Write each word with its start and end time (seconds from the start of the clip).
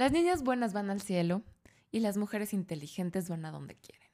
Las 0.00 0.12
niñas 0.12 0.42
buenas 0.42 0.72
van 0.72 0.88
al 0.88 1.02
cielo 1.02 1.42
y 1.92 2.00
las 2.00 2.16
mujeres 2.16 2.54
inteligentes 2.54 3.28
van 3.28 3.44
a 3.44 3.50
donde 3.50 3.74
quieren. 3.74 4.08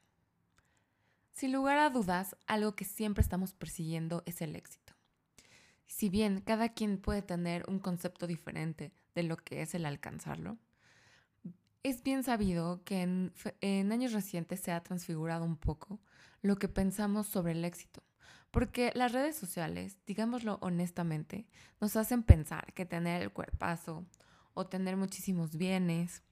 Sin 1.30 1.52
lugar 1.52 1.78
a 1.78 1.90
dudas, 1.90 2.34
algo 2.48 2.74
que 2.74 2.84
siempre 2.84 3.22
estamos 3.22 3.52
persiguiendo 3.52 4.24
es 4.26 4.42
el 4.42 4.56
éxito. 4.56 4.94
Si 5.86 6.08
bien 6.08 6.40
cada 6.40 6.70
quien 6.70 6.98
puede 6.98 7.22
tener 7.22 7.64
un 7.68 7.78
concepto 7.78 8.26
diferente 8.26 8.92
de 9.14 9.22
lo 9.22 9.36
que 9.36 9.62
es 9.62 9.76
el 9.76 9.86
alcanzarlo, 9.86 10.58
es 11.84 12.02
bien 12.02 12.24
sabido 12.24 12.82
que 12.82 13.02
en, 13.02 13.92
años 13.92 14.12
recientes 14.12 14.58
se 14.58 14.72
ha 14.72 14.82
transfigurado 14.82 15.44
un 15.44 15.56
poco 15.56 16.00
lo 16.42 16.56
que 16.56 16.66
pensamos 16.66 17.28
sobre 17.28 17.52
el 17.52 17.64
éxito, 17.64 18.02
porque 18.50 18.90
las 18.96 19.12
redes 19.12 19.36
sociales, 19.36 19.98
digámoslo 20.04 20.58
honestamente, 20.62 21.46
nos 21.80 21.94
hacen 21.94 22.24
pensar 22.24 22.72
que 22.72 22.86
tener 22.86 23.22
el 23.22 23.30
cuerpazo 23.30 24.04
o 24.56 24.66
tener 24.66 24.96
muchísimos 24.96 25.56
bienes 25.56 26.22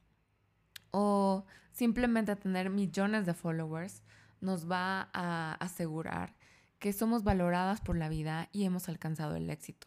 o 0.90 1.44
simplemente 1.72 2.34
tener 2.36 2.70
millones 2.70 3.26
de 3.26 3.34
followers 3.34 4.02
nos 4.40 4.68
va 4.68 5.10
a 5.12 5.54
asegurar 5.60 6.34
que 6.78 6.92
somos 6.92 7.22
valoradas 7.22 7.80
por 7.80 7.96
la 7.96 8.08
vida 8.08 8.48
y 8.50 8.64
hemos 8.64 8.88
alcanzado 8.88 9.36
el 9.36 9.50
éxito. 9.50 9.86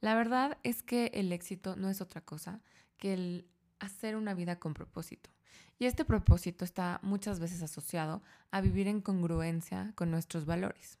La 0.00 0.16
verdad 0.16 0.58
es 0.64 0.82
que 0.82 1.12
el 1.14 1.32
éxito 1.32 1.76
no 1.76 1.88
es 1.88 2.00
otra 2.00 2.20
cosa 2.20 2.60
que 2.98 3.14
el 3.14 3.46
hacer 3.78 4.16
una 4.16 4.34
vida 4.34 4.58
con 4.58 4.74
propósito. 4.74 5.30
Y 5.78 5.86
este 5.86 6.04
propósito 6.04 6.64
está 6.64 6.98
muchas 7.02 7.38
veces 7.38 7.62
asociado 7.62 8.22
a 8.50 8.60
vivir 8.60 8.88
en 8.88 9.00
congruencia 9.00 9.92
con 9.94 10.10
nuestros 10.10 10.46
valores. 10.46 10.98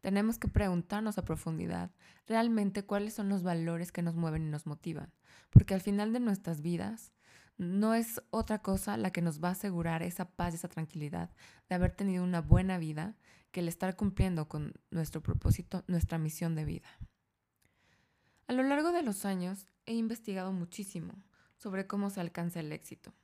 Tenemos 0.00 0.38
que 0.38 0.48
preguntarnos 0.48 1.18
a 1.18 1.24
profundidad 1.24 1.90
realmente 2.26 2.84
cuáles 2.84 3.14
son 3.14 3.28
los 3.28 3.42
valores 3.42 3.92
que 3.92 4.02
nos 4.02 4.16
mueven 4.16 4.46
y 4.46 4.50
nos 4.50 4.66
motivan, 4.66 5.12
porque 5.54 5.72
al 5.72 5.80
final 5.80 6.12
de 6.12 6.20
nuestras 6.20 6.60
vidas 6.60 7.12
no 7.56 7.94
es 7.94 8.20
otra 8.30 8.60
cosa 8.60 8.96
la 8.96 9.12
que 9.12 9.22
nos 9.22 9.42
va 9.42 9.48
a 9.48 9.52
asegurar 9.52 10.02
esa 10.02 10.28
paz 10.28 10.52
y 10.52 10.56
esa 10.56 10.68
tranquilidad 10.68 11.30
de 11.68 11.76
haber 11.76 11.92
tenido 11.92 12.24
una 12.24 12.40
buena 12.40 12.76
vida 12.76 13.16
que 13.52 13.60
el 13.60 13.68
estar 13.68 13.96
cumpliendo 13.96 14.48
con 14.48 14.74
nuestro 14.90 15.22
propósito, 15.22 15.84
nuestra 15.86 16.18
misión 16.18 16.56
de 16.56 16.64
vida. 16.64 16.88
A 18.48 18.52
lo 18.52 18.64
largo 18.64 18.90
de 18.92 19.02
los 19.02 19.24
años 19.24 19.66
he 19.86 19.94
investigado 19.94 20.52
muchísimo 20.52 21.14
sobre 21.56 21.86
cómo 21.86 22.10
se 22.10 22.20
alcanza 22.20 22.60
el 22.60 22.72
éxito. 22.72 23.14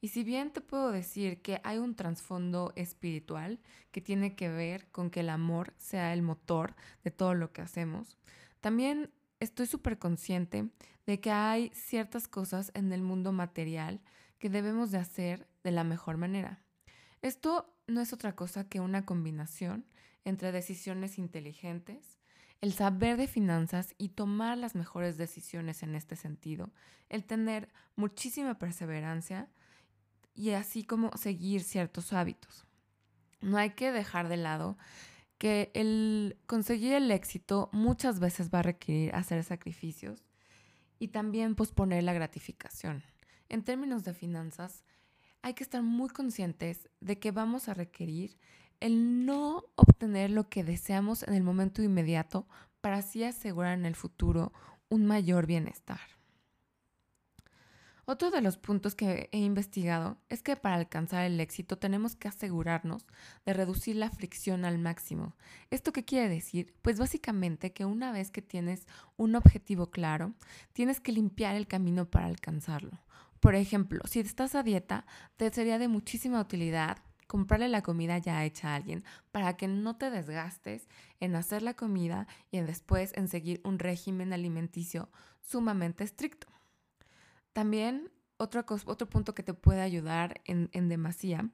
Y 0.00 0.08
si 0.08 0.24
bien 0.24 0.50
te 0.50 0.60
puedo 0.60 0.90
decir 0.90 1.42
que 1.42 1.60
hay 1.64 1.78
un 1.78 1.94
trasfondo 1.94 2.72
espiritual 2.76 3.60
que 3.90 4.00
tiene 4.00 4.34
que 4.34 4.48
ver 4.48 4.90
con 4.90 5.10
que 5.10 5.20
el 5.20 5.30
amor 5.30 5.74
sea 5.76 6.12
el 6.12 6.22
motor 6.22 6.74
de 7.04 7.10
todo 7.10 7.34
lo 7.34 7.52
que 7.52 7.62
hacemos, 7.62 8.18
también 8.60 9.10
estoy 9.40 9.66
súper 9.66 9.98
consciente 9.98 10.70
de 11.06 11.20
que 11.20 11.30
hay 11.30 11.70
ciertas 11.74 12.28
cosas 12.28 12.70
en 12.74 12.92
el 12.92 13.02
mundo 13.02 13.32
material 13.32 14.00
que 14.38 14.48
debemos 14.48 14.90
de 14.90 14.98
hacer 14.98 15.46
de 15.62 15.70
la 15.70 15.84
mejor 15.84 16.16
manera. 16.16 16.62
Esto 17.22 17.74
no 17.86 18.00
es 18.00 18.12
otra 18.12 18.34
cosa 18.34 18.68
que 18.68 18.80
una 18.80 19.04
combinación 19.04 19.86
entre 20.24 20.52
decisiones 20.52 21.18
inteligentes, 21.18 22.18
el 22.60 22.72
saber 22.72 23.16
de 23.16 23.26
finanzas 23.26 23.94
y 23.98 24.10
tomar 24.10 24.56
las 24.56 24.74
mejores 24.74 25.16
decisiones 25.18 25.82
en 25.82 25.94
este 25.94 26.16
sentido, 26.16 26.72
el 27.10 27.24
tener 27.24 27.68
muchísima 27.96 28.58
perseverancia 28.58 29.48
y 30.34 30.50
así 30.50 30.84
como 30.84 31.14
seguir 31.16 31.62
ciertos 31.62 32.12
hábitos. 32.12 32.66
No 33.40 33.58
hay 33.58 33.70
que 33.70 33.92
dejar 33.92 34.28
de 34.28 34.38
lado 34.38 34.78
que 35.36 35.70
el 35.74 36.38
conseguir 36.46 36.94
el 36.94 37.10
éxito 37.10 37.68
muchas 37.72 38.18
veces 38.18 38.48
va 38.52 38.60
a 38.60 38.62
requerir 38.62 39.14
hacer 39.14 39.44
sacrificios 39.44 40.24
y 40.98 41.08
también 41.08 41.54
posponer 41.54 42.02
la 42.04 42.12
gratificación. 42.12 43.02
En 43.48 43.62
términos 43.62 44.04
de 44.04 44.14
finanzas, 44.14 44.84
hay 45.42 45.54
que 45.54 45.64
estar 45.64 45.82
muy 45.82 46.08
conscientes 46.08 46.88
de 47.00 47.18
que 47.18 47.30
vamos 47.30 47.68
a 47.68 47.74
requerir 47.74 48.38
el 48.80 49.26
no 49.26 49.64
obtener 49.76 50.30
lo 50.30 50.48
que 50.48 50.64
deseamos 50.64 51.22
en 51.22 51.34
el 51.34 51.42
momento 51.42 51.82
inmediato 51.82 52.46
para 52.80 52.98
así 52.98 53.24
asegurar 53.24 53.78
en 53.78 53.86
el 53.86 53.94
futuro 53.94 54.52
un 54.88 55.06
mayor 55.06 55.46
bienestar. 55.46 56.00
Otro 58.06 58.30
de 58.30 58.42
los 58.42 58.58
puntos 58.58 58.94
que 58.94 59.30
he 59.32 59.38
investigado 59.38 60.18
es 60.28 60.42
que 60.42 60.56
para 60.56 60.74
alcanzar 60.74 61.24
el 61.24 61.40
éxito 61.40 61.78
tenemos 61.78 62.16
que 62.16 62.28
asegurarnos 62.28 63.06
de 63.46 63.54
reducir 63.54 63.96
la 63.96 64.10
fricción 64.10 64.66
al 64.66 64.78
máximo. 64.78 65.34
¿Esto 65.70 65.90
qué 65.92 66.04
quiere 66.04 66.28
decir? 66.28 66.74
Pues 66.82 66.98
básicamente 66.98 67.72
que 67.72 67.86
una 67.86 68.12
vez 68.12 68.30
que 68.30 68.42
tienes 68.42 68.86
un 69.16 69.34
objetivo 69.36 69.90
claro, 69.90 70.34
tienes 70.74 71.00
que 71.00 71.12
limpiar 71.12 71.56
el 71.56 71.66
camino 71.66 72.04
para 72.04 72.26
alcanzarlo. 72.26 73.00
Por 73.40 73.54
ejemplo, 73.54 74.00
si 74.04 74.20
estás 74.20 74.54
a 74.54 74.62
dieta, 74.62 75.06
te 75.36 75.50
sería 75.50 75.78
de 75.78 75.88
muchísima 75.88 76.40
utilidad 76.40 76.98
comprarle 77.26 77.68
la 77.68 77.82
comida 77.82 78.18
ya 78.18 78.44
hecha 78.44 78.68
a 78.68 78.74
alguien 78.74 79.02
para 79.32 79.56
que 79.56 79.66
no 79.66 79.96
te 79.96 80.10
desgastes 80.10 80.88
en 81.20 81.36
hacer 81.36 81.62
la 81.62 81.72
comida 81.72 82.26
y 82.50 82.60
después 82.60 83.12
en 83.14 83.28
seguir 83.28 83.62
un 83.64 83.78
régimen 83.78 84.34
alimenticio 84.34 85.08
sumamente 85.40 86.04
estricto. 86.04 86.48
También 87.54 88.10
otro, 88.36 88.64
otro 88.86 89.08
punto 89.08 89.34
que 89.34 89.42
te 89.42 89.54
puede 89.54 89.80
ayudar 89.80 90.40
en, 90.44 90.68
en 90.72 90.88
demasía 90.88 91.48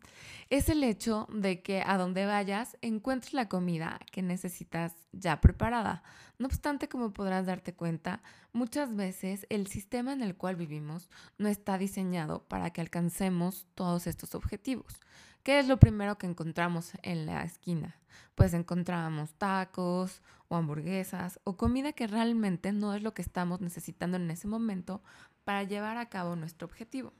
es 0.49 0.69
el 0.69 0.83
hecho 0.83 1.29
de 1.31 1.63
que 1.63 1.83
a 1.87 1.99
donde 1.99 2.25
vayas 2.27 2.77
encuentres 2.81 3.35
la 3.35 3.49
comida 3.49 4.01
que 4.11 4.23
necesitas 4.23 4.95
ya 5.13 5.41
preparada. 5.41 6.03
No 6.39 6.47
obstante, 6.47 6.89
como 6.89 7.13
podrás 7.13 7.47
darte 7.47 7.75
cuenta, 7.75 8.23
muchas 8.53 8.97
veces 8.97 9.47
el 9.51 9.67
sistema 9.67 10.13
en 10.13 10.23
el 10.23 10.37
cual 10.37 10.57
vivimos 10.57 11.11
no 11.39 11.49
está 11.49 11.77
diseñado 11.77 12.45
para 12.49 12.71
que 12.71 12.81
alcancemos 12.81 13.67
todos 13.75 14.07
estos 14.07 14.35
objetivos. 14.35 15.01
¿Qué 15.43 15.59
es 15.59 15.69
lo 15.69 15.79
primero 15.79 16.19
que 16.19 16.27
encontramos 16.27 16.93
en 17.03 17.25
la 17.25 17.43
esquina? 17.45 17.97
Pues 18.35 18.53
encontramos 18.53 19.35
tacos 19.35 20.23
o 20.49 20.57
hamburguesas 20.57 21.41
o 21.45 21.57
comida 21.57 21.93
que 21.93 22.07
realmente 22.07 22.73
no 22.73 22.95
es 22.95 23.03
lo 23.03 23.15
que 23.15 23.23
estamos 23.23 23.61
necesitando 23.61 24.19
en 24.19 24.31
ese 24.31 24.49
momento 24.49 25.03
para 25.45 25.65
llevar 25.65 25.97
a 25.97 26.09
cabo 26.09 26.37
nuestro 26.37 26.67
objetivo. 26.67 27.13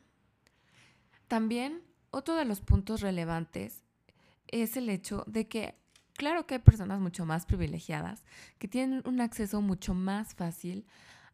También 1.29 1.83
otro 2.11 2.35
de 2.35 2.45
los 2.45 2.61
puntos 2.61 3.01
relevantes 3.01 3.85
es 4.49 4.77
el 4.77 4.89
hecho 4.89 5.25
de 5.27 5.49
que 5.49 5.75
claro 6.15 6.47
que 6.47 6.55
hay 6.55 6.61
personas 6.61 7.01
mucho 7.01 7.25
más 7.25 7.47
privilegiadas 7.47 8.25
que 8.59 8.69
tienen 8.69 9.03
un 9.05 9.21
acceso 9.21 9.61
mucho 9.61 9.95
más 9.95 10.35
fácil 10.35 10.87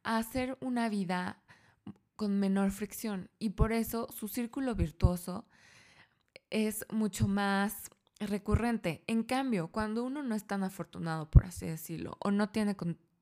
a 0.04 0.19
hacer 0.19 0.56
una 0.60 0.88
vida 0.88 1.38
con 2.14 2.38
menor 2.38 2.70
fricción 2.70 3.30
y 3.38 3.50
por 3.50 3.72
eso 3.72 4.08
su 4.12 4.28
círculo 4.28 4.75
virtuoso 4.75 5.46
es 6.50 6.86
mucho 6.91 7.26
más 7.28 7.91
recurrente. 8.19 9.02
En 9.06 9.22
cambio, 9.22 9.69
cuando 9.69 10.04
uno 10.04 10.22
no 10.22 10.34
es 10.34 10.46
tan 10.46 10.62
afortunado, 10.62 11.30
por 11.30 11.44
así 11.44 11.66
decirlo, 11.66 12.16
o 12.20 12.30
no 12.30 12.48
tiene 12.50 12.76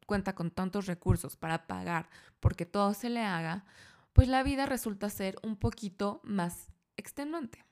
cuenta 0.04 0.34
con 0.34 0.50
tantos 0.50 0.87
recursos 0.87 1.37
para 1.37 1.66
pagar 1.66 2.09
porque 2.41 2.66
todo 2.66 2.94
se 2.94 3.10
le 3.10 3.20
haga, 3.20 3.65
pues 4.12 4.28
la 4.28 4.42
vida 4.42 4.66
resulta 4.66 5.10
ser 5.10 5.37
un 5.42 5.56
poquito 5.56 6.20
más 6.25 6.69
extenuante. 6.97 7.65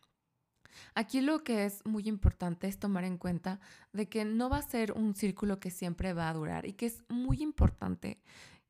Aquí 0.94 1.20
lo 1.20 1.44
que 1.44 1.64
es 1.64 1.84
muy 1.84 2.08
importante 2.08 2.66
es 2.66 2.78
tomar 2.78 3.04
en 3.04 3.18
cuenta 3.18 3.60
de 3.92 4.08
que 4.08 4.24
no 4.24 4.48
va 4.48 4.58
a 4.58 4.62
ser 4.62 4.92
un 4.92 5.14
círculo 5.14 5.60
que 5.60 5.70
siempre 5.70 6.12
va 6.12 6.28
a 6.28 6.34
durar 6.34 6.66
y 6.66 6.72
que 6.72 6.86
es 6.86 7.04
muy 7.08 7.42
importante 7.42 8.20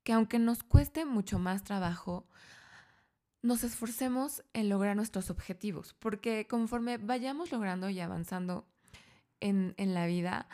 que 0.03 0.12
aunque 0.12 0.39
nos 0.39 0.62
cueste 0.62 1.05
mucho 1.05 1.39
más 1.39 1.62
trabajo, 1.62 2.27
nos 3.43 3.65
esforcemos 3.65 4.43
en 4.53 4.69
lograr 4.69 4.97
nuestros 4.97 5.31
objetivos, 5.31 5.94
porque 5.99 6.47
conforme 6.47 6.99
vayamos 6.99 7.50
logrando 7.50 7.89
y 7.91 8.00
avanzando 8.00 8.67
en, 9.41 9.75
la 9.77 10.06
vida, 10.06 10.47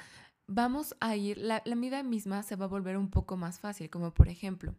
vamos 0.49 0.97
a 0.99 1.15
ir, 1.15 1.39
la, 1.39 1.63
vida 1.65 2.03
misma 2.03 2.43
se 2.43 2.57
va 2.57 2.65
a 2.65 2.69
volver 2.69 2.97
un 2.97 3.11
poco 3.11 3.37
más 3.37 3.61
fácil, 3.61 3.89
como 3.91 4.13
por 4.13 4.29
ejemplo, 4.29 4.75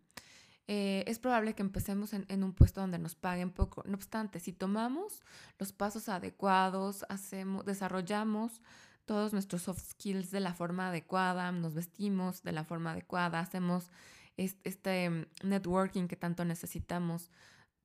eh, 0.68 1.04
es 1.08 1.20
probable 1.20 1.56
que 1.56 1.62
empecemos 1.62 2.14
en, 2.14 2.44
un 2.44 2.54
puesto 2.54 2.82
donde 2.82 3.00
nos 3.00 3.16
paguen 3.16 3.52
poco. 3.52 3.84
No 3.88 3.96
obstante, 3.96 4.40
si 4.40 4.52
tomamos 4.52 5.24
los 5.58 5.72
pasos 5.72 6.10
adecuados, 6.10 7.06
hacemos, 7.10 7.66
desarrollamos 7.66 8.62
todos 9.06 9.34
nuestros 9.34 9.64
soft 9.64 9.92
skills 9.92 10.30
de 10.30 10.40
la 10.40 10.54
forma 10.54 10.90
adecuada, 10.90 11.52
nos 11.52 11.74
vestimos 11.74 12.44
de 12.44 12.52
la 12.52 12.64
forma 12.64 12.92
adecuada, 12.92 13.40
hacemos 13.40 13.90
este 14.38 15.10
mm, 15.10 15.26
networking 15.44 16.08
que 16.08 16.16
tanto 16.16 16.46
necesitamos 16.46 17.32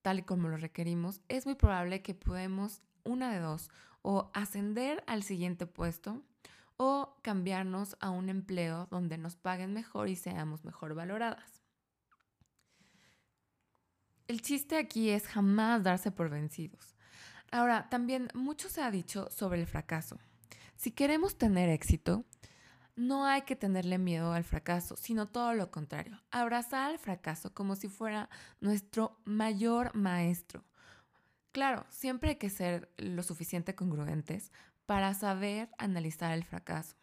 tal 0.03 0.19
y 0.19 0.23
como 0.23 0.49
lo 0.49 0.59
requerimos, 0.59 1.23
es 1.29 1.47
muy 1.47 1.55
probable 1.55 2.03
que 2.03 2.15
podemos, 2.15 2.83
una 3.05 3.33
de 3.33 3.41
dos, 3.41 3.71
o 4.03 4.31
ascender 4.35 5.03
al 5.07 5.23
siguiente 5.23 5.67
puesto 5.67 6.23
o 6.77 7.17
cambiarnos 7.23 7.97
a 8.01 8.11
un 8.11 8.29
empleo 8.29 8.89
donde 8.91 9.19
nos 9.19 9.37
paguen 9.37 9.73
mejor 9.73 10.09
y 10.09 10.17
seamos 10.17 10.65
mejor 10.65 10.95
valoradas. 10.95 11.63
El 14.27 14.41
chiste 14.41 14.79
aquí 14.79 15.11
es 15.11 15.27
jamás 15.27 15.83
darse 15.83 16.11
por 16.11 16.31
vencidos. 16.31 16.97
Ahora, 17.53 17.89
también 17.91 18.29
mucho 18.35 18.69
se 18.69 18.83
ha 18.83 18.91
dicho 18.91 19.29
sobre 19.31 19.61
el 19.61 19.67
fracaso. 19.67 20.19
Si 20.77 20.91
queremos 20.91 21.37
tener 21.37 21.69
éxito, 21.69 22.25
no 22.97 23.27
hay 23.27 23.43
que 23.43 23.57
tenerle 23.57 23.99
miedo 23.99 24.33
al 24.33 24.45
fracaso, 24.45 24.97
sino 24.97 25.27
todo 25.27 25.53
lo 25.55 25.71
contrario. 25.71 26.21
Abrazar 26.31 26.91
al 26.91 26.99
fracaso 26.99 27.53
como 27.53 27.77
si 27.77 27.89
fuera 27.89 28.31
nuestro 28.61 29.21
mayor 29.25 29.95
maestro. 29.95 30.65
Claro, 31.53 31.87
siempre 31.89 32.31
hay 32.31 32.37
que 32.37 32.51
ser 32.51 32.91
lo 32.97 33.23
suficiente 33.23 33.75
congruentes 33.75 34.51
para 34.87 35.15
saber 35.15 35.71
analizar 35.79 36.33
el 36.33 36.45
fracaso. 36.45 36.97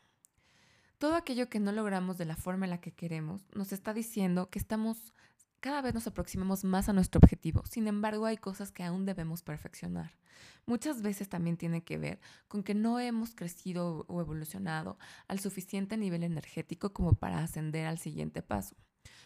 Todo 0.97 1.15
aquello 1.15 1.49
que 1.49 1.59
no 1.59 1.71
logramos 1.71 2.17
de 2.17 2.25
la 2.25 2.35
forma 2.35 2.65
en 2.65 2.71
la 2.71 2.81
que 2.81 2.91
queremos 2.91 3.47
nos 3.55 3.71
está 3.73 3.93
diciendo 3.93 4.49
que 4.49 4.59
estamos 4.59 5.13
cada 5.61 5.81
vez 5.81 5.93
nos 5.93 6.07
aproximamos 6.07 6.63
más 6.63 6.89
a 6.89 6.93
nuestro 6.93 7.19
objetivo. 7.19 7.63
Sin 7.69 7.87
embargo, 7.87 8.25
hay 8.25 8.37
cosas 8.37 8.71
que 8.71 8.83
aún 8.83 9.05
debemos 9.05 9.43
perfeccionar. 9.43 10.17
Muchas 10.65 11.03
veces 11.03 11.29
también 11.29 11.55
tiene 11.55 11.83
que 11.83 11.99
ver 11.99 12.19
con 12.47 12.63
que 12.63 12.73
no 12.73 12.99
hemos 12.99 13.35
crecido 13.35 14.05
o 14.07 14.21
evolucionado 14.21 14.97
al 15.27 15.39
suficiente 15.39 15.97
nivel 15.97 16.23
energético 16.23 16.93
como 16.93 17.13
para 17.13 17.39
ascender 17.39 17.85
al 17.85 17.99
siguiente 17.99 18.41
paso. 18.41 18.75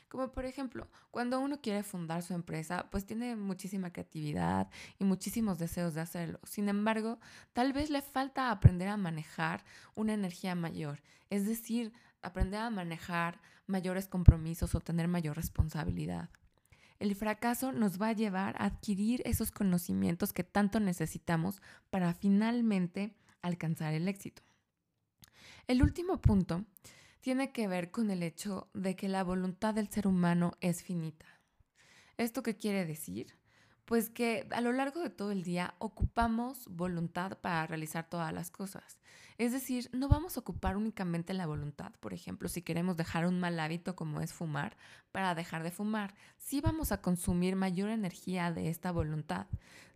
Como 0.07 0.31
por 0.31 0.45
ejemplo, 0.45 0.87
cuando 1.11 1.39
uno 1.39 1.59
quiere 1.61 1.83
fundar 1.83 2.23
su 2.23 2.33
empresa, 2.33 2.87
pues 2.89 3.05
tiene 3.05 3.35
muchísima 3.35 3.91
creatividad 3.91 4.69
y 4.99 5.03
muchísimos 5.03 5.57
deseos 5.57 5.93
de 5.93 6.01
hacerlo. 6.01 6.39
Sin 6.43 6.69
embargo, 6.69 7.19
tal 7.53 7.73
vez 7.73 7.89
le 7.89 8.01
falta 8.01 8.51
aprender 8.51 8.87
a 8.87 8.97
manejar 8.97 9.65
una 9.95 10.13
energía 10.13 10.55
mayor, 10.55 11.01
es 11.29 11.45
decir, 11.45 11.91
aprender 12.21 12.61
a 12.61 12.69
manejar 12.69 13.41
mayores 13.67 14.07
compromisos 14.07 14.75
o 14.75 14.79
tener 14.79 15.07
mayor 15.07 15.35
responsabilidad. 15.35 16.29
El 16.99 17.13
fracaso 17.15 17.73
nos 17.73 18.01
va 18.01 18.09
a 18.09 18.13
llevar 18.13 18.55
a 18.57 18.65
adquirir 18.65 19.21
esos 19.25 19.51
conocimientos 19.51 20.31
que 20.31 20.43
tanto 20.43 20.79
necesitamos 20.79 21.61
para 21.89 22.13
finalmente 22.13 23.15
alcanzar 23.41 23.93
el 23.93 24.07
éxito. 24.07 24.43
El 25.67 25.81
último 25.81 26.21
punto 26.21 26.63
tiene 27.25 27.51
que 27.51 27.67
ver 27.67 27.89
con 27.89 28.11
el 28.11 28.21
hecho 28.21 28.69
de 28.75 28.95
que 28.95 29.09
la 29.09 29.23
voluntad 29.23 29.73
del 29.73 29.89
ser 29.89 30.05
humano 30.05 30.51
es 30.61 30.83
finita. 30.83 31.25
¿Esto 32.17 32.43
qué 32.43 32.55
quiere 32.55 32.85
decir? 32.85 33.33
Pues 33.85 34.09
que 34.09 34.47
a 34.51 34.61
lo 34.61 34.73
largo 34.73 35.01
de 35.01 35.11
todo 35.11 35.31
el 35.31 35.43
día 35.43 35.75
ocupamos 35.77 36.67
voluntad 36.69 37.37
para 37.37 37.67
realizar 37.67 38.09
todas 38.09 38.33
las 38.33 38.49
cosas. 38.49 38.97
Es 39.37 39.51
decir, 39.51 39.89
no 39.91 40.07
vamos 40.07 40.37
a 40.37 40.39
ocupar 40.39 40.77
únicamente 40.77 41.33
la 41.33 41.45
voluntad, 41.45 41.91
por 41.99 42.13
ejemplo, 42.13 42.47
si 42.47 42.61
queremos 42.61 42.95
dejar 42.95 43.27
un 43.27 43.39
mal 43.39 43.59
hábito 43.59 43.95
como 43.95 44.21
es 44.21 44.33
fumar, 44.33 44.77
para 45.11 45.35
dejar 45.35 45.61
de 45.61 45.71
fumar. 45.71 46.15
Sí 46.37 46.61
vamos 46.61 46.91
a 46.91 47.01
consumir 47.01 47.55
mayor 47.55 47.89
energía 47.89 48.51
de 48.51 48.69
esta 48.69 48.91
voluntad. 48.91 49.47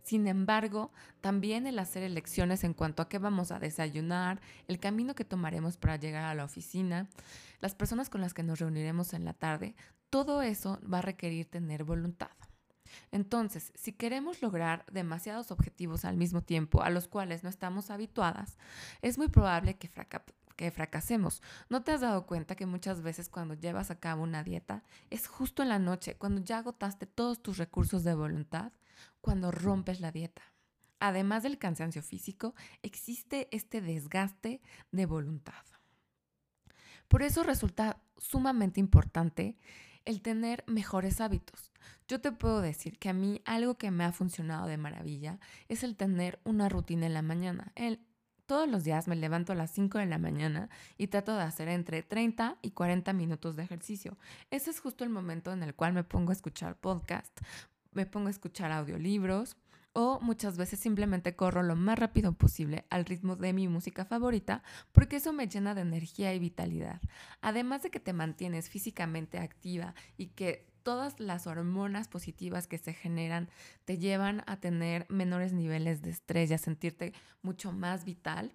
Sin 0.02 0.26
embargo, 0.26 0.92
también 1.20 1.66
el 1.66 1.78
hacer 1.78 2.02
elecciones 2.02 2.64
en 2.64 2.74
cuanto 2.74 3.02
a 3.02 3.08
qué 3.08 3.18
vamos 3.18 3.50
a 3.50 3.58
desayunar, 3.58 4.40
el 4.68 4.78
camino 4.78 5.14
que 5.14 5.24
tomaremos 5.24 5.78
para 5.78 5.96
llegar 5.96 6.24
a 6.24 6.34
la 6.34 6.44
oficina, 6.44 7.08
las 7.60 7.74
personas 7.74 8.10
con 8.10 8.20
las 8.20 8.34
que 8.34 8.42
nos 8.42 8.58
reuniremos 8.58 9.14
en 9.14 9.24
la 9.24 9.32
tarde, 9.32 9.74
todo 10.10 10.42
eso 10.42 10.78
va 10.82 10.98
a 10.98 11.02
requerir 11.02 11.46
tener 11.46 11.84
voluntad. 11.84 12.30
Entonces, 13.12 13.72
si 13.74 13.92
queremos 13.92 14.42
lograr 14.42 14.84
demasiados 14.90 15.50
objetivos 15.50 16.04
al 16.04 16.16
mismo 16.16 16.42
tiempo 16.42 16.82
a 16.82 16.90
los 16.90 17.08
cuales 17.08 17.42
no 17.42 17.50
estamos 17.50 17.90
habituadas, 17.90 18.56
es 19.02 19.18
muy 19.18 19.28
probable 19.28 19.76
que, 19.76 19.90
que 20.56 20.70
fracasemos. 20.70 21.42
¿No 21.68 21.82
te 21.82 21.92
has 21.92 22.00
dado 22.00 22.26
cuenta 22.26 22.56
que 22.56 22.66
muchas 22.66 23.02
veces 23.02 23.28
cuando 23.28 23.54
llevas 23.54 23.90
a 23.90 23.98
cabo 23.98 24.22
una 24.22 24.44
dieta 24.44 24.82
es 25.10 25.26
justo 25.26 25.62
en 25.62 25.68
la 25.68 25.78
noche, 25.78 26.16
cuando 26.16 26.42
ya 26.42 26.58
agotaste 26.58 27.06
todos 27.06 27.42
tus 27.42 27.58
recursos 27.58 28.04
de 28.04 28.14
voluntad, 28.14 28.72
cuando 29.20 29.50
rompes 29.50 30.00
la 30.00 30.12
dieta? 30.12 30.42
Además 30.98 31.42
del 31.42 31.58
cansancio 31.58 32.02
físico, 32.02 32.54
existe 32.82 33.48
este 33.52 33.80
desgaste 33.80 34.60
de 34.92 35.06
voluntad. 35.06 35.64
Por 37.08 37.22
eso 37.22 37.42
resulta 37.42 38.00
sumamente 38.18 38.78
importante 38.78 39.56
el 40.10 40.22
tener 40.22 40.64
mejores 40.66 41.20
hábitos. 41.20 41.70
Yo 42.08 42.20
te 42.20 42.32
puedo 42.32 42.60
decir 42.60 42.98
que 42.98 43.08
a 43.08 43.12
mí 43.12 43.40
algo 43.44 43.78
que 43.78 43.92
me 43.92 44.04
ha 44.04 44.12
funcionado 44.12 44.66
de 44.66 44.76
maravilla 44.76 45.38
es 45.68 45.84
el 45.84 45.96
tener 45.96 46.40
una 46.44 46.68
rutina 46.68 47.06
en 47.06 47.14
la 47.14 47.22
mañana. 47.22 47.72
El, 47.76 48.00
todos 48.46 48.68
los 48.68 48.82
días 48.82 49.06
me 49.06 49.14
levanto 49.14 49.52
a 49.52 49.56
las 49.56 49.70
5 49.70 49.98
de 49.98 50.06
la 50.06 50.18
mañana 50.18 50.68
y 50.98 51.06
trato 51.06 51.36
de 51.36 51.44
hacer 51.44 51.68
entre 51.68 52.02
30 52.02 52.58
y 52.60 52.72
40 52.72 53.12
minutos 53.12 53.54
de 53.54 53.62
ejercicio. 53.62 54.18
Ese 54.50 54.70
es 54.70 54.80
justo 54.80 55.04
el 55.04 55.10
momento 55.10 55.52
en 55.52 55.62
el 55.62 55.76
cual 55.76 55.92
me 55.92 56.02
pongo 56.02 56.30
a 56.30 56.34
escuchar 56.34 56.76
podcast, 56.76 57.40
me 57.92 58.04
pongo 58.04 58.26
a 58.26 58.32
escuchar 58.32 58.72
audiolibros 58.72 59.56
o 59.92 60.20
muchas 60.20 60.56
veces 60.56 60.78
simplemente 60.78 61.34
corro 61.34 61.62
lo 61.62 61.76
más 61.76 61.98
rápido 61.98 62.32
posible 62.32 62.84
al 62.90 63.04
ritmo 63.04 63.36
de 63.36 63.52
mi 63.52 63.68
música 63.68 64.04
favorita 64.04 64.62
porque 64.92 65.16
eso 65.16 65.32
me 65.32 65.48
llena 65.48 65.74
de 65.74 65.82
energía 65.82 66.32
y 66.34 66.38
vitalidad. 66.38 67.00
Además 67.40 67.82
de 67.82 67.90
que 67.90 68.00
te 68.00 68.12
mantienes 68.12 68.68
físicamente 68.68 69.38
activa 69.38 69.94
y 70.16 70.28
que 70.28 70.70
todas 70.82 71.20
las 71.20 71.46
hormonas 71.46 72.08
positivas 72.08 72.66
que 72.66 72.78
se 72.78 72.92
generan 72.92 73.48
te 73.84 73.98
llevan 73.98 74.42
a 74.46 74.58
tener 74.58 75.06
menores 75.08 75.52
niveles 75.52 76.02
de 76.02 76.10
estrés 76.10 76.50
y 76.50 76.54
a 76.54 76.58
sentirte 76.58 77.12
mucho 77.42 77.72
más 77.72 78.04
vital, 78.04 78.54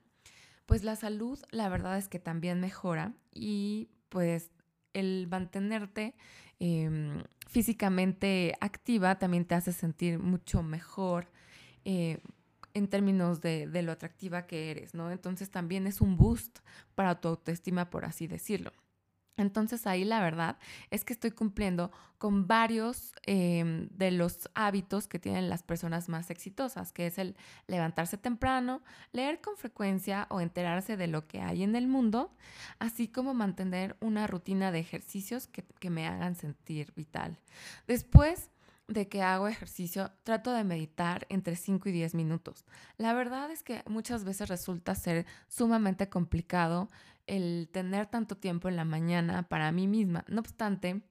pues 0.66 0.84
la 0.84 0.96
salud 0.96 1.40
la 1.52 1.70
verdad 1.70 1.98
es 1.98 2.08
que 2.08 2.20
también 2.20 2.60
mejora 2.60 3.14
y 3.32 3.90
pues 4.10 4.52
el 4.94 5.28
mantenerte 5.30 6.16
Em, 6.60 7.24
físicamente 7.48 8.56
activa 8.62 9.18
también 9.20 9.46
te 9.46 9.56
hace 9.56 9.74
sentir 9.74 10.20
mucho 10.20 10.64
mejor 10.64 11.28
eh, 11.84 12.20
en 12.74 12.88
términos 12.88 13.42
de, 13.42 13.68
de, 13.68 13.82
lo 13.82 13.92
atractiva 13.92 14.48
que 14.48 14.72
eres, 14.72 14.94
¿no? 14.94 15.12
Entonces 15.12 15.50
también 15.50 15.88
es 15.88 16.02
un 16.02 16.18
boost 16.18 16.60
para 16.96 17.20
tu 17.20 17.28
autoestima, 17.30 17.90
por 17.90 18.06
así 18.06 18.28
decirlo. 18.28 18.72
Entonces 19.38 19.86
ahí 19.88 20.06
la 20.06 20.22
verdad 20.22 20.58
es 20.92 21.04
que 21.04 21.14
estoy 21.14 21.32
cumpliendo 21.32 21.92
con 22.18 22.48
varios 22.48 23.12
em, 23.24 23.90
de 23.90 24.12
los 24.12 24.50
hábitos 24.56 25.08
que 25.08 25.20
tienen 25.20 25.50
las 25.50 25.64
personas 25.64 26.08
más 26.10 26.30
exitosas, 26.30 26.92
que 26.92 27.08
es 27.08 27.18
el 27.18 27.36
levantarse 27.68 28.18
temprano, 28.18 28.82
leer 29.12 29.42
con 29.42 29.58
frecuencia 29.58 30.28
o 30.30 30.40
enterarse 30.40 30.98
de 30.98 31.08
lo 31.08 31.28
que 31.28 31.42
hay 31.42 31.64
en 31.64 31.76
el 31.76 31.88
mundo, 31.88 32.32
así 32.80 33.08
como 33.08 33.34
mantener 33.34 33.98
una 34.00 34.28
rutina 34.28 34.72
de 34.72 34.80
ejercicios 34.80 35.48
que, 35.48 35.64
que 35.80 35.90
me 35.90 36.08
hagan 36.08 36.36
sentir 36.36 36.94
vital. 36.96 37.38
Después 37.88 38.50
de 38.88 39.08
que 39.08 39.22
hago 39.22 39.48
ejercicio, 39.48 40.12
trato 40.24 40.52
de 40.52 40.64
meditar 40.64 41.26
entre 41.30 41.56
5 41.56 41.90
y 41.90 41.92
10 41.92 42.16
minutos. 42.16 42.66
La 42.98 43.14
verdad 43.14 43.50
es 43.52 43.64
que 43.64 43.84
muchas 43.88 44.24
veces 44.24 44.50
resulta 44.50 44.96
ser 44.96 45.26
sumamente 45.48 46.10
complicado 46.10 46.90
el 47.28 47.70
tener 47.72 48.06
tanto 48.06 48.38
tiempo 48.38 48.70
en 48.70 48.76
la 48.76 48.86
mañana 48.86 49.44
para 49.44 49.72
mí 49.72 49.88
misma. 49.88 50.24
No 50.28 50.42
obstante, 50.42 51.02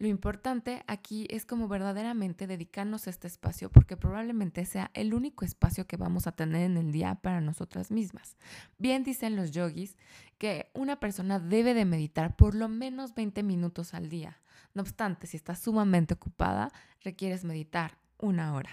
lo 0.00 0.06
importante 0.08 0.82
aquí 0.86 1.26
es 1.28 1.44
como 1.44 1.68
verdaderamente 1.68 2.46
dedicarnos 2.46 3.06
a 3.06 3.10
este 3.10 3.26
espacio 3.26 3.70
porque 3.70 3.98
probablemente 3.98 4.64
sea 4.64 4.90
el 4.94 5.12
único 5.12 5.44
espacio 5.44 5.86
que 5.86 5.98
vamos 5.98 6.26
a 6.26 6.32
tener 6.32 6.62
en 6.62 6.78
el 6.78 6.90
día 6.90 7.16
para 7.16 7.42
nosotras 7.42 7.90
mismas. 7.90 8.38
Bien 8.78 9.04
dicen 9.04 9.36
los 9.36 9.50
yogis 9.50 9.98
que 10.38 10.70
una 10.72 11.00
persona 11.00 11.38
debe 11.38 11.74
de 11.74 11.84
meditar 11.84 12.34
por 12.34 12.54
lo 12.54 12.68
menos 12.68 13.14
20 13.14 13.42
minutos 13.42 13.92
al 13.92 14.08
día. 14.08 14.40
No 14.74 14.82
obstante, 14.82 15.26
si 15.26 15.36
estás 15.36 15.60
sumamente 15.60 16.14
ocupada, 16.14 16.70
requieres 17.02 17.44
meditar 17.44 17.98
una 18.18 18.54
hora. 18.54 18.70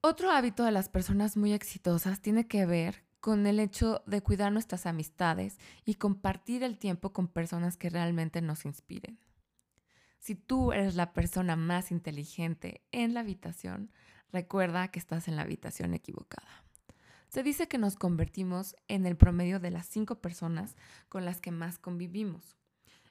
Otro 0.00 0.30
hábito 0.30 0.64
de 0.64 0.72
las 0.72 0.88
personas 0.88 1.36
muy 1.36 1.52
exitosas 1.52 2.20
tiene 2.20 2.48
que 2.48 2.66
ver 2.66 3.04
con 3.20 3.46
el 3.46 3.60
hecho 3.60 4.02
de 4.04 4.20
cuidar 4.20 4.50
nuestras 4.50 4.84
amistades 4.86 5.58
y 5.84 5.94
compartir 5.94 6.64
el 6.64 6.76
tiempo 6.76 7.12
con 7.12 7.28
personas 7.28 7.76
que 7.76 7.88
realmente 7.88 8.42
nos 8.42 8.64
inspiren. 8.64 9.20
Si 10.18 10.34
tú 10.34 10.72
eres 10.72 10.96
la 10.96 11.12
persona 11.12 11.54
más 11.54 11.92
inteligente 11.92 12.82
en 12.90 13.14
la 13.14 13.20
habitación, 13.20 13.92
recuerda 14.32 14.88
que 14.88 14.98
estás 14.98 15.28
en 15.28 15.36
la 15.36 15.42
habitación 15.42 15.94
equivocada. 15.94 16.64
Se 17.28 17.42
dice 17.42 17.68
que 17.68 17.78
nos 17.78 17.94
convertimos 17.94 18.74
en 18.88 19.06
el 19.06 19.16
promedio 19.16 19.60
de 19.60 19.70
las 19.70 19.86
cinco 19.86 20.20
personas 20.20 20.76
con 21.08 21.24
las 21.24 21.40
que 21.40 21.52
más 21.52 21.78
convivimos. 21.78 22.56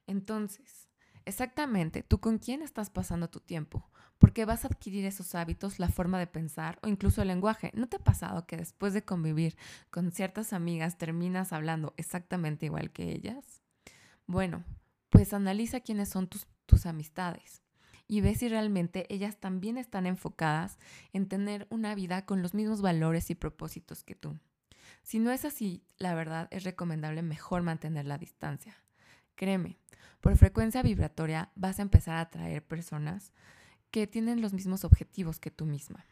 Entonces, 0.08 0.90
exactamente, 1.26 2.04
¿tú 2.04 2.20
con 2.20 2.38
quién 2.38 2.62
estás 2.62 2.90
pasando 2.90 3.30
tu 3.30 3.40
tiempo? 3.40 3.90
Porque 4.18 4.46
vas 4.46 4.64
a 4.64 4.68
adquirir 4.68 5.06
esos 5.06 5.34
hábitos, 5.36 5.80
la 5.80 5.90
forma 5.90 6.20
de 6.20 6.28
pensar 6.28 6.80
o 6.84 6.88
incluso 6.88 7.22
el 7.22 7.30
lenguaje. 7.30 7.72
¿No 7.74 7.88
te 7.88 7.98
ha 7.98 8.04
pasado 8.04 8.46
que 8.46 8.58
después 8.58 8.94
de 8.94 9.04
convivir 9.04 9.58
con 9.90 10.12
ciertas 10.12 10.54
amigas 10.54 10.98
terminas 10.98 11.54
hablando 11.54 11.94
exactamente 11.98 12.68
igual 12.68 12.92
que 12.92 13.12
ellas? 13.12 13.64
Bueno, 14.28 14.64
pues 15.10 15.34
analiza 15.34 15.80
quiénes 15.80 16.10
son 16.10 16.28
tus, 16.28 16.48
tus 16.66 16.86
amistades 16.86 17.62
y 18.08 18.22
ve 18.22 18.36
si 18.36 18.50
realmente 18.50 19.06
ellas 19.08 19.38
también 19.40 19.78
están 19.78 20.06
enfocadas 20.06 20.78
en 21.14 21.28
tener 21.28 21.66
una 21.70 21.96
vida 21.96 22.26
con 22.26 22.42
los 22.42 22.54
mismos 22.54 22.82
valores 22.82 23.30
y 23.30 23.36
propósitos 23.36 24.04
que 24.04 24.16
tú. 24.16 24.38
Si 25.04 25.20
no 25.20 25.32
es 25.32 25.46
así, 25.46 25.84
la 25.98 26.14
verdad 26.14 26.48
es 26.52 26.64
recomendable 26.64 27.22
mejor 27.22 27.62
mantener 27.62 28.06
la 28.06 28.18
distancia. 28.18 28.76
Créeme, 29.36 29.80
por 30.22 30.38
frecuencia 30.38 30.84
vibratoria 30.84 31.52
vas 31.56 31.80
a 31.80 31.82
empezar 31.82 32.16
a 32.16 32.22
atraer 32.22 32.64
personas 32.64 33.34
que 33.90 34.08
tienen 34.08 34.42
los 34.42 34.54
mismos 34.54 34.86
objetivos 34.86 35.40
que 35.40 35.52
tú 35.52 35.66
misma. 35.66 36.06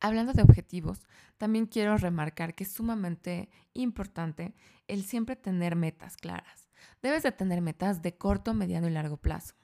Hablando 0.00 0.32
de 0.32 0.42
objetivos, 0.42 1.02
también 1.36 1.66
quiero 1.66 1.96
remarcar 1.98 2.54
que 2.54 2.64
es 2.64 2.72
sumamente 2.72 3.50
importante 3.74 4.54
el 4.88 5.04
siempre 5.04 5.36
tener 5.36 5.76
metas 5.76 6.16
claras. 6.16 6.68
Debes 7.02 7.22
de 7.22 7.32
tener 7.32 7.60
metas 7.60 8.00
de 8.00 8.16
corto, 8.16 8.54
mediano 8.54 8.88
y 8.88 8.92
largo 8.92 9.18
plazo. 9.18 9.54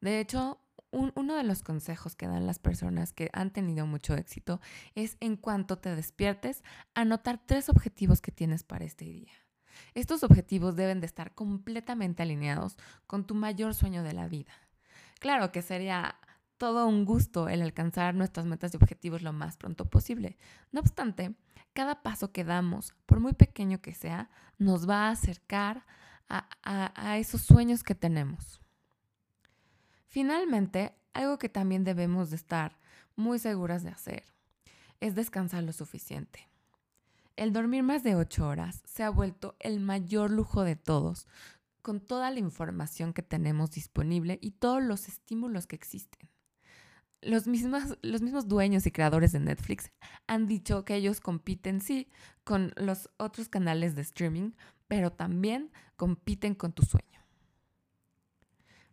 De 0.00 0.18
hecho, 0.18 0.60
uno 0.90 1.36
de 1.36 1.44
los 1.44 1.62
consejos 1.62 2.16
que 2.16 2.26
dan 2.26 2.46
las 2.46 2.58
personas 2.58 3.12
que 3.12 3.30
han 3.32 3.52
tenido 3.52 3.86
mucho 3.86 4.14
éxito 4.14 4.60
es 4.94 5.16
en 5.20 5.36
cuanto 5.36 5.78
te 5.78 5.94
despiertes, 5.94 6.64
anotar 6.94 7.40
tres 7.44 7.68
objetivos 7.68 8.20
que 8.20 8.32
tienes 8.32 8.64
para 8.64 8.84
este 8.84 9.04
día. 9.04 9.32
Estos 9.94 10.22
objetivos 10.22 10.76
deben 10.76 11.00
de 11.00 11.06
estar 11.06 11.34
completamente 11.34 12.22
alineados 12.22 12.76
con 13.06 13.26
tu 13.26 13.34
mayor 13.34 13.74
sueño 13.74 14.02
de 14.02 14.12
la 14.12 14.28
vida. 14.28 14.52
Claro 15.18 15.52
que 15.52 15.62
sería 15.62 16.16
todo 16.58 16.86
un 16.86 17.04
gusto 17.04 17.48
el 17.48 17.62
alcanzar 17.62 18.14
nuestras 18.14 18.46
metas 18.46 18.72
y 18.72 18.76
objetivos 18.76 19.22
lo 19.22 19.32
más 19.32 19.56
pronto 19.56 19.84
posible. 19.88 20.36
No 20.72 20.80
obstante, 20.80 21.34
cada 21.72 22.02
paso 22.02 22.32
que 22.32 22.44
damos, 22.44 22.94
por 23.06 23.20
muy 23.20 23.34
pequeño 23.34 23.80
que 23.80 23.94
sea, 23.94 24.30
nos 24.58 24.88
va 24.88 25.08
a 25.08 25.10
acercar 25.10 25.86
a, 26.28 26.48
a 26.62 27.18
esos 27.18 27.42
sueños 27.42 27.82
que 27.82 27.94
tenemos. 27.94 28.60
Finalmente, 30.06 30.94
algo 31.12 31.38
que 31.38 31.48
también 31.48 31.84
debemos 31.84 32.30
de 32.30 32.36
estar 32.36 32.78
muy 33.16 33.38
seguras 33.38 33.82
de 33.82 33.90
hacer 33.90 34.24
es 35.00 35.14
descansar 35.14 35.62
lo 35.62 35.72
suficiente. 35.72 36.48
El 37.36 37.52
dormir 37.52 37.82
más 37.82 38.02
de 38.02 38.16
ocho 38.16 38.48
horas 38.48 38.82
se 38.86 39.02
ha 39.02 39.10
vuelto 39.10 39.56
el 39.60 39.78
mayor 39.78 40.30
lujo 40.30 40.64
de 40.64 40.74
todos, 40.74 41.26
con 41.82 42.00
toda 42.00 42.30
la 42.30 42.40
información 42.40 43.12
que 43.12 43.22
tenemos 43.22 43.70
disponible 43.70 44.38
y 44.40 44.52
todos 44.52 44.82
los 44.82 45.06
estímulos 45.06 45.66
que 45.66 45.76
existen. 45.76 46.30
Los 47.20 47.46
mismos, 47.46 47.98
los 48.02 48.22
mismos 48.22 48.48
dueños 48.48 48.86
y 48.86 48.90
creadores 48.90 49.32
de 49.32 49.40
Netflix 49.40 49.92
han 50.26 50.46
dicho 50.46 50.84
que 50.84 50.94
ellos 50.94 51.20
compiten, 51.20 51.80
sí, 51.80 52.08
con 52.42 52.72
los 52.76 53.10
otros 53.18 53.48
canales 53.48 53.94
de 53.94 54.02
streaming, 54.02 54.52
pero 54.88 55.12
también 55.12 55.70
compiten 55.96 56.54
con 56.54 56.72
tu 56.72 56.84
sueño. 56.84 57.20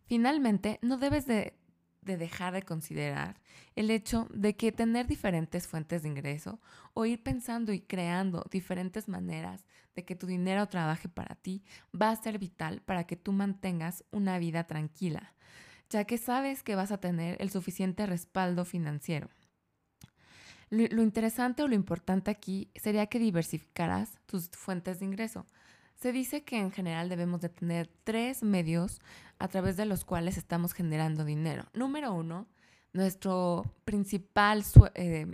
Finalmente, 0.04 0.78
no 0.82 0.98
debes 0.98 1.26
de, 1.26 1.56
dejar 2.04 2.52
de 2.52 2.62
considerar 2.62 3.40
el 3.74 3.90
hecho 3.90 4.28
de 4.32 4.56
que 4.56 4.72
tener 4.72 5.06
diferentes 5.06 5.66
fuentes 5.66 6.02
de 6.02 6.08
ingreso 6.08 6.60
o 6.92 7.06
ir 7.06 7.22
pensando 7.22 7.72
y 7.72 7.80
creando 7.80 8.46
diferentes 8.50 9.08
maneras 9.08 9.64
de 9.94 10.04
que 10.04 10.16
tu 10.16 10.26
dinero 10.26 10.66
trabaje 10.68 11.08
para 11.08 11.34
ti 11.34 11.64
va 11.94 12.10
a 12.10 12.16
ser 12.16 12.38
vital 12.38 12.82
para 12.82 13.04
que 13.04 13.16
tú 13.16 13.32
mantengas 13.32 14.04
una 14.10 14.38
vida 14.38 14.64
tranquila, 14.64 15.34
ya 15.90 16.04
que 16.04 16.18
sabes 16.18 16.62
que 16.62 16.76
vas 16.76 16.92
a 16.92 16.98
tener 16.98 17.36
el 17.40 17.50
suficiente 17.50 18.06
respaldo 18.06 18.64
financiero. 18.64 19.28
Lo, 20.70 21.02
interesante 21.02 21.62
o 21.62 21.68
lo 21.68 21.74
importante 21.74 22.30
aquí 22.30 22.70
sería 22.74 23.06
que 23.06 23.18
diversificaras 23.18 24.18
tus 24.26 24.48
fuentes 24.50 24.98
de 24.98 25.04
ingreso. 25.04 25.46
Se 25.94 26.12
dice 26.12 26.44
que 26.44 26.58
en 26.58 26.70
general 26.70 27.08
debemos 27.08 27.40
de 27.40 27.48
tener 27.48 27.88
tres 28.04 28.42
medios 28.42 29.00
a 29.38 29.48
través 29.48 29.76
de 29.76 29.86
los 29.86 30.04
cuales 30.04 30.36
estamos 30.36 30.72
generando 30.72 31.24
dinero. 31.24 31.64
Número 31.72 32.12
uno, 32.12 32.46
nuestro 32.92 33.64
principal, 33.84 34.64
eh, 34.94 35.26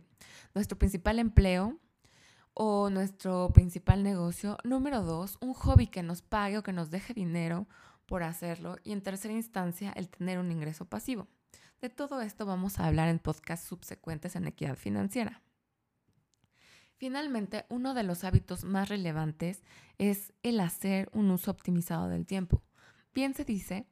nuestro 0.55 0.79
principal 0.79 1.19
empleo 1.19 1.79
o 2.55 2.91
nuestro 2.91 3.51
principal 3.53 4.03
negocio. 4.03 4.59
Número 4.65 5.03
dos, 5.03 5.39
un 5.41 5.55
hobby 5.55 5.87
que 5.87 6.03
nos 6.03 6.23
pague 6.23 6.59
o 6.59 6.63
que 6.63 6.73
nos 6.73 6.91
deje 6.91 7.15
dinero 7.15 7.67
por 8.07 8.23
hacerlo. 8.23 8.77
Y 8.83 8.93
en 8.93 9.03
tercera 9.03 9.35
instancia, 9.35 9.93
el 9.95 10.09
tener 10.09 10.39
un 10.39 10.51
ingreso 10.51 10.85
pasivo. 10.85 11.29
De 11.81 11.89
todo 11.89 12.21
esto 12.21 12.45
vamos 12.45 12.79
a 12.79 12.87
hablar 12.87 13.09
en 13.09 13.19
podcasts 13.19 13.67
subsecuentes 13.67 14.37
en 14.37 14.47
equidad 14.47 14.77
financiera. 14.77 15.41
Finalmente, 17.01 17.65
uno 17.71 17.95
de 17.95 18.03
los 18.03 18.25
hábitos 18.25 18.63
más 18.63 18.91
relevantes 18.91 19.63
es 19.97 20.35
el 20.43 20.61
hacer 20.61 21.09
un 21.15 21.31
uso 21.31 21.51
optimizado 21.51 22.11
del 22.11 22.27
tiempo. 22.27 22.63
Bien 23.15 23.33
se 23.33 23.47
dice 23.47 23.87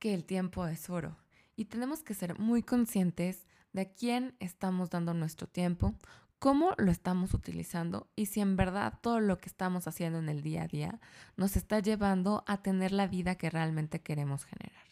que 0.00 0.14
el 0.14 0.24
tiempo 0.24 0.66
es 0.66 0.90
oro 0.90 1.16
y 1.54 1.66
tenemos 1.66 2.02
que 2.02 2.12
ser 2.12 2.36
muy 2.36 2.64
conscientes 2.64 3.46
de 3.72 3.82
a 3.82 3.92
quién 3.92 4.34
estamos 4.40 4.90
dando 4.90 5.14
nuestro 5.14 5.46
tiempo, 5.46 5.94
cómo 6.40 6.72
lo 6.76 6.90
estamos 6.90 7.34
utilizando 7.34 8.08
y 8.16 8.26
si 8.26 8.40
en 8.40 8.56
verdad 8.56 8.98
todo 9.00 9.20
lo 9.20 9.38
que 9.38 9.48
estamos 9.48 9.86
haciendo 9.86 10.18
en 10.18 10.28
el 10.28 10.42
día 10.42 10.64
a 10.64 10.66
día 10.66 11.00
nos 11.36 11.54
está 11.54 11.78
llevando 11.78 12.42
a 12.48 12.62
tener 12.62 12.90
la 12.90 13.06
vida 13.06 13.36
que 13.36 13.48
realmente 13.48 14.00
queremos 14.00 14.44
generar. 14.44 14.82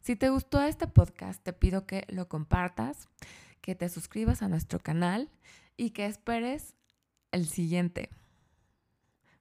Si 0.00 0.16
te 0.16 0.30
gustó 0.30 0.60
este 0.62 0.88
podcast, 0.88 1.44
te 1.44 1.52
pido 1.52 1.86
que 1.86 2.06
lo 2.08 2.26
compartas, 2.26 3.08
que 3.60 3.76
te 3.76 3.88
suscribas 3.88 4.42
a 4.42 4.48
nuestro 4.48 4.80
canal 4.80 5.30
y 5.80 5.92
que 5.92 6.04
esperes 6.04 6.76
el 7.32 7.46
siguiente. 7.46 8.10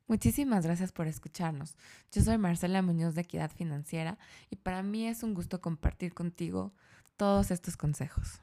Muchísimas 0.07 0.63
gracias 0.63 0.93
por 0.93 1.05
escucharnos. 1.05 1.75
Yo 2.13 2.21
soy 2.21 2.37
Marcela 2.37 2.81
Muñoz 2.81 3.13
de 3.13 3.21
Equidad 3.21 3.51
Financiera 3.51 4.17
y 4.49 4.55
para 4.55 4.81
mí 4.81 5.05
es 5.05 5.21
un 5.21 5.33
gusto 5.33 5.59
compartir 5.59 6.13
contigo 6.13 6.71
todos 7.17 7.51
estos 7.51 7.75
consejos. 7.75 8.39